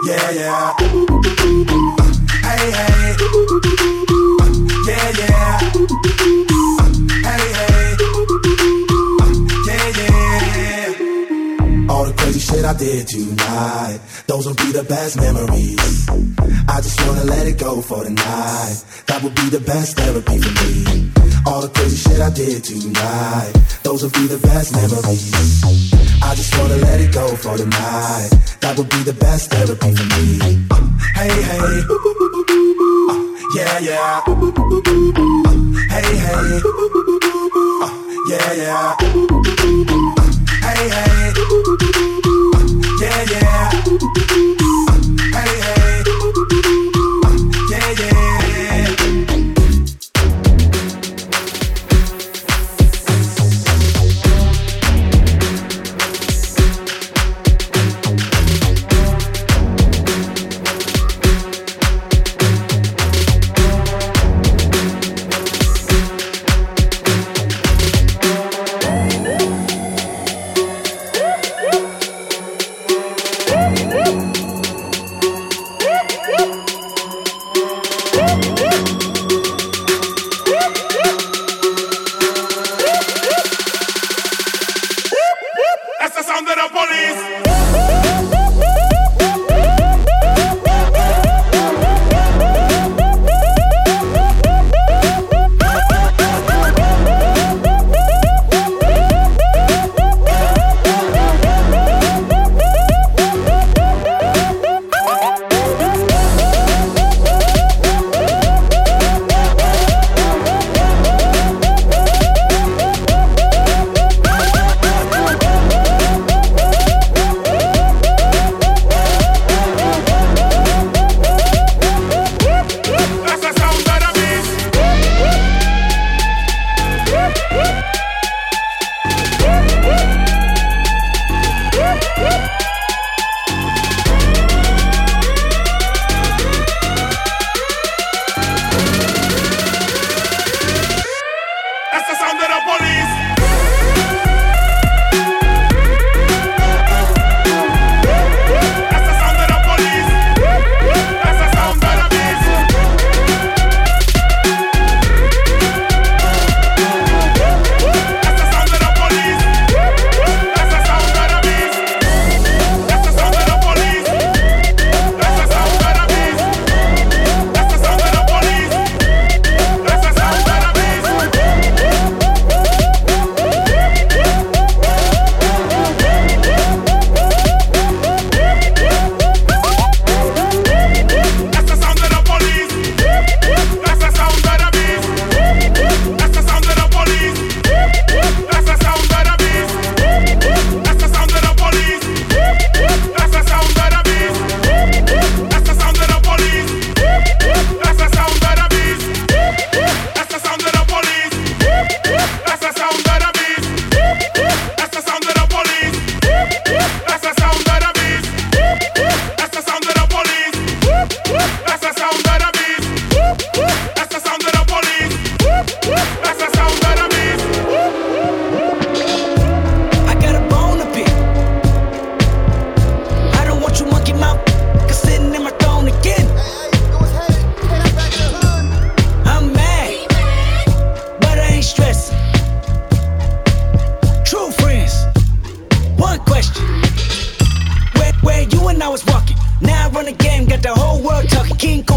[0.05, 0.73] Yeah, yeah.
[2.43, 3.15] Hey, hey.
[4.87, 5.59] Yeah, yeah.
[7.23, 7.87] Hey, hey.
[9.67, 11.89] Yeah, yeah.
[11.89, 16.09] All the crazy shit I did tonight, those will be the best memories.
[16.67, 18.83] I just wanna let it go for the night.
[19.07, 21.11] That would be the best therapy for me.
[21.45, 23.53] All the crazy shit I did tonight,
[23.83, 26.02] those will be the best memories.
[26.33, 28.31] I just wanna let it go for the night.
[28.61, 30.39] That would be the best therapy for me.
[31.13, 31.85] Hey, hey.
[31.85, 33.21] Uh,
[33.53, 34.23] yeah, yeah.
[34.25, 34.33] Uh,
[35.93, 36.57] hey, hey.
[37.83, 37.91] Uh,
[38.25, 38.95] yeah, yeah.
[38.97, 39.13] Uh,
[40.65, 41.33] hey, hey.
[42.49, 42.65] Uh,
[42.99, 44.92] yeah, yeah.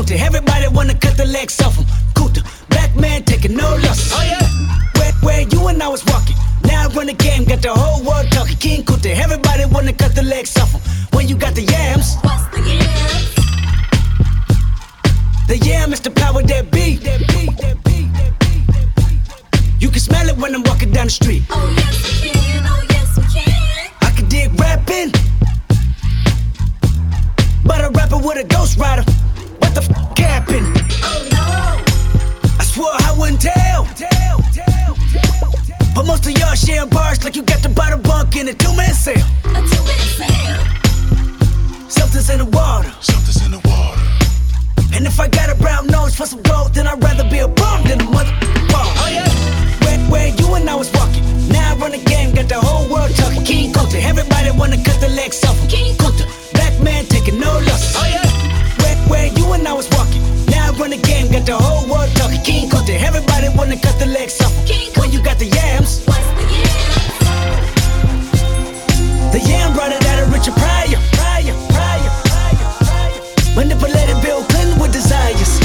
[0.07, 0.23] Talking.
[0.23, 1.85] Everybody wanna cut the legs off him.
[2.15, 4.13] Kunta, black man taking no losses.
[4.15, 4.47] Oh yeah.
[5.01, 6.37] Where, where you and I was walking.
[6.65, 8.57] Now I run the game, got the whole world talking.
[8.57, 10.81] King Kunta, everybody wanna cut the legs off him.
[11.13, 12.17] When you got the yams.
[12.23, 13.35] What's the yams?
[15.49, 16.97] The yam is the power that be.
[16.97, 19.65] That be, that be, that be, that be.
[19.79, 21.43] You can smell it when I'm walking down the street.
[21.51, 23.91] Oh yes we can, oh yes we can.
[24.03, 25.13] I can dig rapping.
[27.65, 29.05] But a rapper with a ghost rider.
[29.77, 30.72] The f happened?
[31.05, 31.45] Oh no!
[32.59, 33.85] I swore I wouldn't tell.
[35.95, 38.55] But most of y'all share bars like you got to buy the bunk in a
[38.55, 39.20] two man sale.
[39.45, 40.64] A two man sale.
[41.91, 42.91] Something's in the water.
[43.03, 44.01] Something's in the water.
[44.97, 47.49] And if I got a brown nose for some gold, then I'd rather be a
[47.49, 48.33] bum than a mother.
[48.72, 49.29] Oh yeah.
[49.85, 51.22] Where, where you and I was walking.
[51.53, 53.45] Now I run the game, got the whole world talking.
[53.45, 55.59] King Kunta, everybody wanna cut the legs off.
[55.68, 56.24] King Kunta,
[56.55, 57.93] black man taking no losses.
[57.99, 58.36] Oh yeah.
[59.09, 60.23] Where, you and I was walking.
[60.47, 62.43] Now I run the game, got the whole world talking.
[62.43, 64.53] King Kunta, everybody wanna cut the legs off.
[64.99, 66.05] When you got the yams.
[69.33, 70.99] The yam brought it out of Richard Pryor.
[71.13, 73.23] Pryor, Pryor, Pryor, Pryor.
[73.55, 75.61] Manipulated Bill Clinton with desires.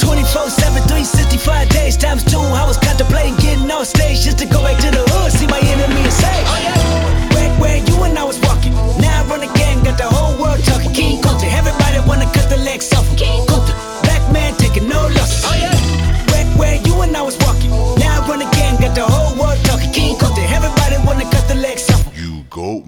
[0.00, 2.40] 24 7, 365 days times two.
[2.40, 5.60] I was contemplating getting on stage just to go back to the hood, see my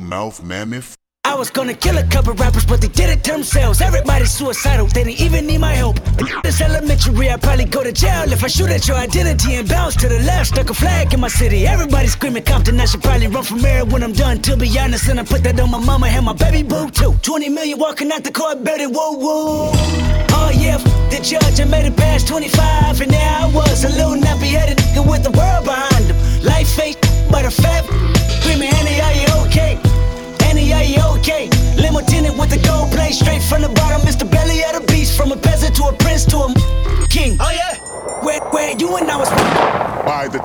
[0.09, 0.96] mammoth.
[1.24, 3.82] I was gonna kill a couple rappers, but they did it to themselves.
[3.82, 6.00] Everybody's suicidal, they didn't even need my help.
[6.42, 9.94] This elementary, I'd probably go to jail if I shoot at your identity and bounce
[9.96, 10.48] to the left.
[10.48, 11.66] Stuck a flag in my city.
[11.66, 14.40] Everybody screaming Compton, I should probably run from here when I'm done.
[14.40, 17.12] To be honest, and I put that on my mama and my baby boo too.
[17.20, 19.70] 20 million walking out the court, baby, whoa, whoa.
[20.40, 20.78] Oh yeah,
[21.11, 24.78] the judge, I made it past 25, and now I was, a little nappy headed
[25.06, 25.88] with the world behind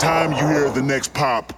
[0.04, 1.54] time you hear the next pop,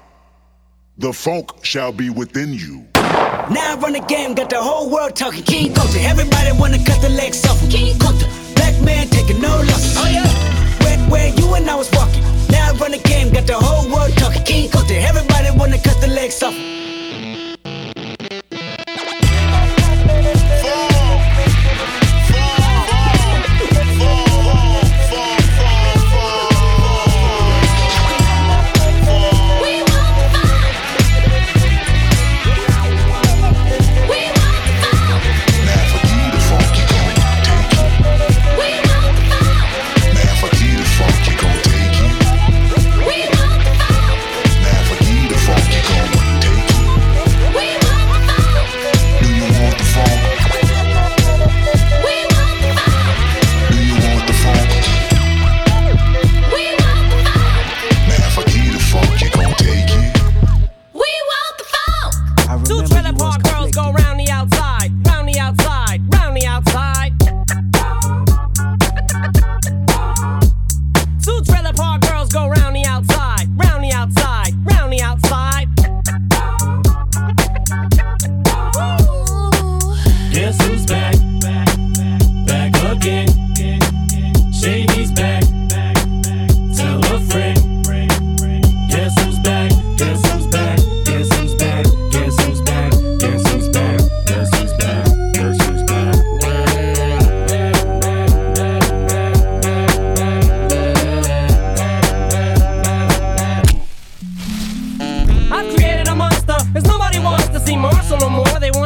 [0.99, 2.85] the funk shall be within you.
[2.95, 5.43] Now I run the game, got the whole world talking.
[5.43, 7.59] King Kunta, everybody wanna cut the legs off.
[7.71, 9.97] King Kunta, black man taking no losses.
[9.97, 10.29] Oh yeah.
[10.83, 12.21] Where, where you and I was walking.
[12.51, 14.43] Now I run the game, got the whole world talking.
[14.43, 16.53] King Kunta, everybody wanna cut the legs off.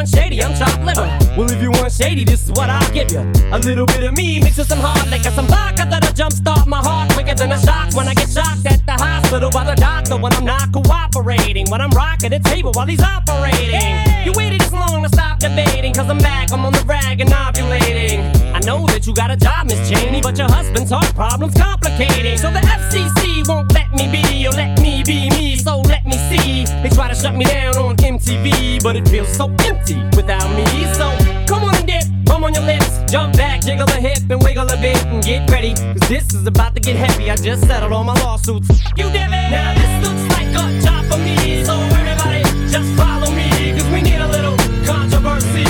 [0.10, 1.08] Shady, I'm chopped liver.
[1.38, 3.22] Well, if you want shady, this is what I'll give you.
[3.52, 6.78] A little bit of me mixed with some hard liquor, some vodka that'll jumpstart my
[6.78, 10.18] heart quicker than a shock when I get shocked at the hospital by the doctor
[10.18, 11.70] when I'm not cooperating.
[11.70, 13.96] When I'm rocking the table while he's operating.
[14.26, 17.30] You waited this long to stop debating, cause I'm back, I'm on the rag and
[17.30, 18.49] ovulating.
[18.60, 22.38] I know that you got a job, Miss Cheney, but your husband's heart problem's complicating.
[22.38, 26.18] So the FCC won't let me be, or let me be me, so let me
[26.28, 26.66] see.
[26.84, 30.66] They try to shut me down on MTV, but it feels so empty without me.
[31.00, 31.08] So
[31.48, 34.68] come on and dip, bum on your lips, jump back, jiggle a hip, and wiggle
[34.68, 35.74] a bit, and get ready.
[35.74, 37.32] Cause this is about to get heavy.
[37.32, 38.68] I just settled all my lawsuits.
[38.98, 39.52] You did it!
[39.56, 43.72] Now this looks like a job for me, so everybody just follow me.
[43.72, 45.64] Cause we need a little controversy,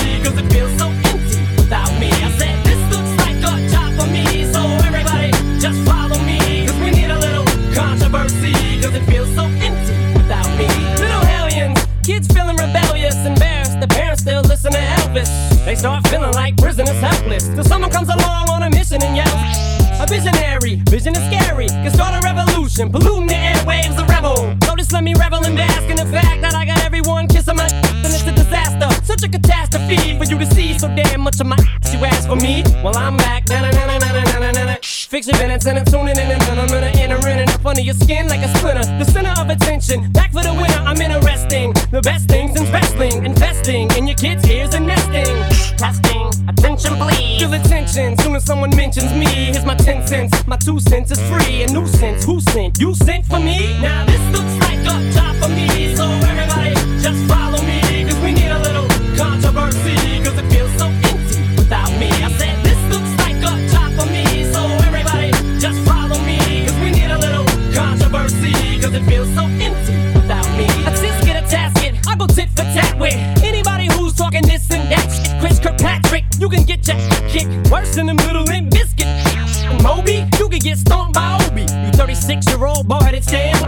[17.00, 17.48] prisoners helpless.
[17.48, 20.00] Till someone comes along on a mission and yells.
[20.00, 21.68] A visionary, vision is scary.
[21.68, 24.56] Can start a revolution, polluting the airwaves, a rebel.
[24.64, 27.56] So just let me revel and bask in the fact that I got everyone kissing
[27.56, 28.88] my and it's a disaster.
[29.04, 31.56] Such a catastrophe for you to see so damn much of my
[31.92, 32.62] you ask for me.
[32.82, 33.48] Well, I'm back.
[33.48, 34.76] Na-na-na-na-na-na-na-na.
[34.82, 37.82] Fix your minutes and I'm tuning in and I'm gonna enter in and up under
[37.82, 38.86] your skin like a splinter.
[38.98, 40.80] The center of attention, back for the winner.
[40.86, 41.72] I'm interesting.
[41.90, 45.36] The best things in wrestling, investing in your kids' ears and nesting.
[45.76, 46.19] Testing,
[46.80, 47.40] attention please.
[47.40, 49.26] Feel attention soon as someone mentions me.
[49.26, 51.62] Here's my 10 cents, my 2 cents is free.
[51.62, 52.78] A nuisance, who sent?
[52.80, 53.78] You sent for me?
[53.80, 55.94] Now this looks like a job for me.
[55.94, 56.19] So
[76.40, 76.96] You can get your
[77.28, 79.82] kicked worse than the middle Limp Bizkit.
[79.82, 81.62] Moby, you can get stomped by Obie.
[81.62, 83.60] You 36 year old boy headed stand.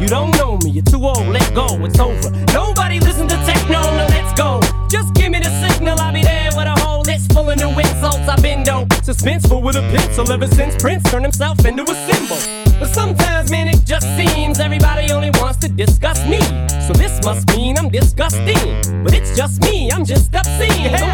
[0.00, 2.30] You don't know me, you're too old, let go, it's over.
[2.52, 4.60] Nobody listen to techno, now let's go.
[4.88, 7.70] Just give me the signal, I'll be there with a whole list full of new
[7.70, 8.28] insults.
[8.28, 12.62] I've been dope, suspenseful with a pencil ever since Prince turned himself into a symbol.
[12.78, 16.40] But sometimes, man, it just seems everybody only wants to discuss me.
[16.86, 19.04] So this must mean I'm disgusting.
[19.04, 20.98] But it's just me, I'm just obscene.
[20.98, 21.11] So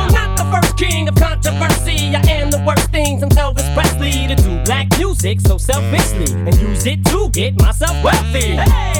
[0.79, 2.14] king of controversy.
[2.14, 6.55] I am the worst things I'm Elvis Presley to do black music so selfishly and
[6.61, 8.57] use it to get myself wealthy.
[8.57, 8.97] Hey,